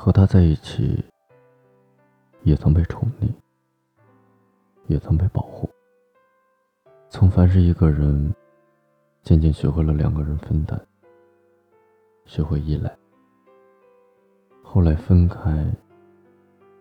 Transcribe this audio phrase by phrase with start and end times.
[0.00, 1.04] 和他在一起，
[2.44, 3.28] 也曾被宠溺，
[4.86, 5.68] 也曾被保护。
[7.10, 8.32] 从凡是一个人，
[9.24, 10.80] 渐渐学会了两个人分担，
[12.26, 12.96] 学会依赖。
[14.62, 15.66] 后来分开，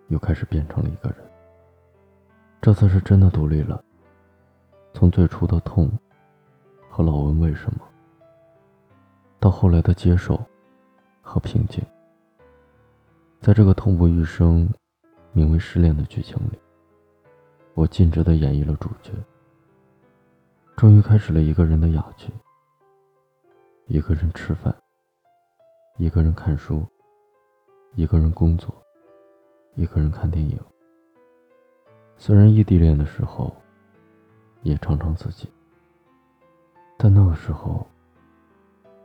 [0.10, 1.18] 又开始变成了一个人。
[2.61, 3.84] 这次是真的独立了。
[4.93, 5.92] 从最初的痛
[6.88, 7.82] 和老问为什么，
[9.39, 10.39] 到后来的接受
[11.24, 11.84] 和平静，
[13.41, 14.69] 在这个痛不欲生、
[15.32, 16.59] 名为失恋的剧情里，
[17.73, 19.11] 我尽职的演绎了主角。
[20.75, 22.29] 终于开始了一个人的雅集，
[23.87, 24.75] 一个人吃饭，
[25.97, 26.86] 一个人看书。
[27.96, 28.71] 一个人工作，
[29.74, 30.60] 一个人看电影。
[32.16, 33.55] 虽然异地恋的时候，
[34.61, 35.49] 也常常自己，
[36.95, 37.88] 但那个时候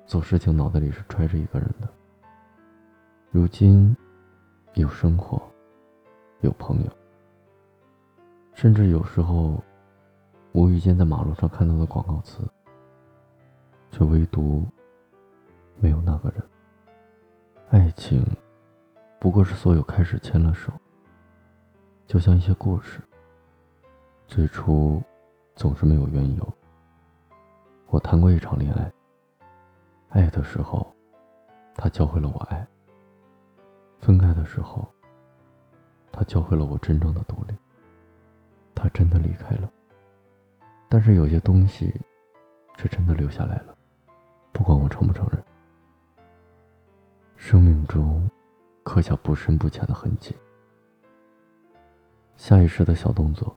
[0.05, 1.89] 做事情脑袋里是揣着一个人的。
[3.31, 3.97] 如今
[4.75, 5.43] 有生活，
[6.41, 6.91] 有朋友，
[8.55, 9.63] 甚至有时候
[10.53, 12.43] 无意间在马路上看到的广告词，
[13.91, 14.67] 却唯独
[15.79, 16.43] 没有那个人。
[17.71, 18.25] 爱情。
[19.21, 20.73] 不过是所有开始牵了手，
[22.09, 23.01] 就像一些故事。
[24.27, 25.01] 最初
[25.55, 26.53] 总是没有缘由。
[27.87, 28.93] 我谈过一场恋爱，
[30.09, 30.93] 爱的时候，
[31.77, 32.67] 他教会了我爱；
[34.03, 34.87] 分开的时候，
[36.13, 37.55] 他教会了我真正的独立。
[38.75, 39.73] 他真的离开了，
[40.89, 41.99] 但是有些东西
[42.77, 43.75] 是真的留下来了，
[44.53, 45.43] 不管我承不承认。
[47.37, 48.29] 生命中。
[48.85, 50.37] 刻下不深不浅的痕迹，
[52.35, 53.57] 下意识的小动作，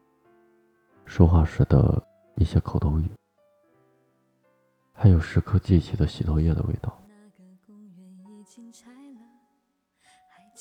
[1.06, 2.00] 说话时的
[2.36, 3.10] 一些口头语，
[4.94, 6.96] 还有时刻记起的洗头液的味道。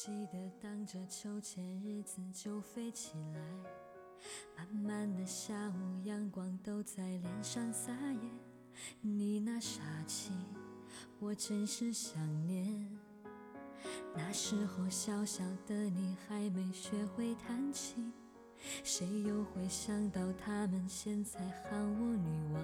[0.06, 3.40] 记得荡着秋千，日子就飞起来。
[4.54, 8.20] 慢慢的下午，阳光都在脸上撒野。
[9.00, 10.34] 你那傻气，
[11.18, 12.86] 我真是想念。
[14.14, 18.12] 那时候小小的你还没学会弹琴，
[18.82, 22.62] 谁又会想到他们现在喊我女王？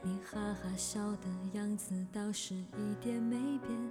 [0.00, 3.90] 你哈哈笑的样子倒是一点没变。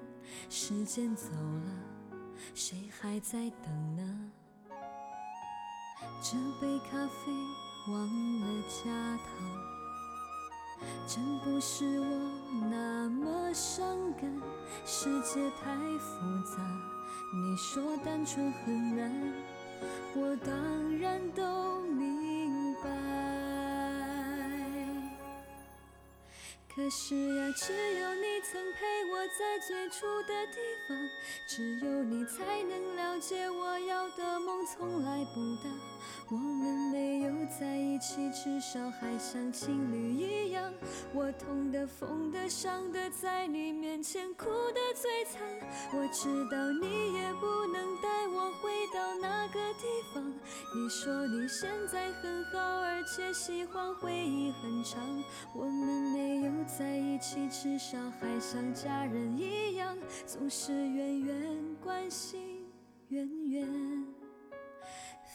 [0.50, 2.01] 时间走了，
[2.53, 4.31] 谁还在等呢？
[6.22, 7.31] 这杯咖啡
[7.88, 8.84] 忘了加
[9.18, 9.28] 糖，
[11.07, 12.06] 真不是我
[12.69, 14.41] 那么伤感。
[14.85, 16.57] 世界太复杂，
[17.34, 19.34] 你说单纯很难，
[20.16, 22.90] 我当然都明白。
[26.73, 30.98] 可是呀，只有你曾陪我在最初的地方，
[31.46, 35.70] 只有你才能来借我要的梦从来不大。
[36.32, 40.74] 我们没有在一起，至少还像情侣一样。
[41.14, 45.40] 我痛的、疯的、伤的，在你面前哭得最惨。
[45.94, 50.24] 我知道你也不能带我回到那个地方。
[50.74, 55.00] 你说你现在很好，而且喜欢回忆很长。
[55.53, 59.96] 我们没有在一起，至少还像家人一样，
[60.26, 62.51] 总是远远关心，
[63.12, 63.68] 远远。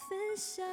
[0.09, 0.66] 分享。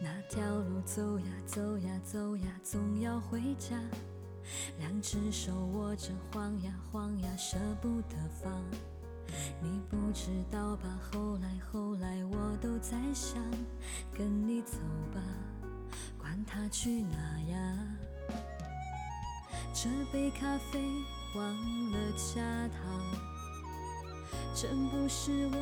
[0.00, 3.76] 那条路走呀走呀走呀，总要回家。
[4.78, 8.91] 两只手握着晃呀晃呀，舍不得放。
[9.60, 10.88] 你不知道吧？
[11.10, 13.42] 后来后来，我都在想，
[14.12, 14.76] 跟你走
[15.14, 15.20] 吧。
[16.18, 17.16] 管他去哪
[17.50, 17.78] 呀！
[19.74, 20.80] 这杯咖啡
[21.34, 21.44] 忘
[21.92, 23.00] 了加糖，
[24.54, 25.56] 真不是我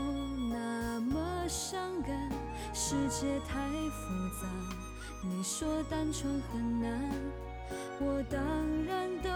[0.50, 2.30] 那么伤感。
[2.74, 4.08] 世界太复
[4.40, 4.48] 杂，
[5.22, 7.10] 你说单纯很难，
[8.00, 8.40] 我当
[8.84, 9.30] 然都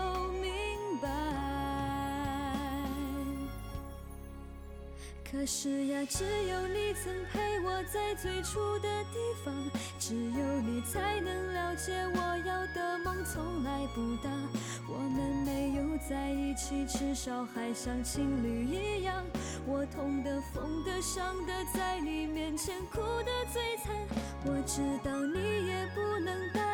[5.34, 9.52] 可是呀，只有你曾陪我在最初的地方，
[9.98, 14.30] 只有你才能了解我要的梦从来不大。
[14.88, 19.24] 我们没有在一起，至少还像情侣一样。
[19.66, 23.92] 我痛的、疯的、伤的，在你面前哭得最惨。
[24.46, 26.73] 我知道你也不能带。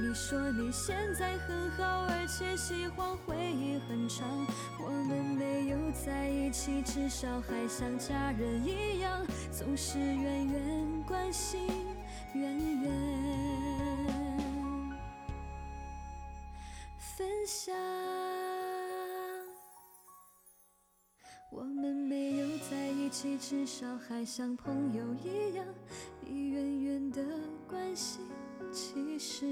[0.00, 4.26] 你说你现在很好，而且喜欢回忆很长。
[4.80, 5.78] 我们没有。
[5.92, 6.28] 在。
[6.48, 11.60] 一起，至少还像家人一样，总是远远关心，
[12.32, 12.90] 远远
[16.98, 17.74] 分享。
[21.50, 25.66] 我们没有在一起，至少还像朋友一样，
[26.22, 27.22] 你远远的
[27.68, 28.22] 关心
[28.70, 29.46] 其实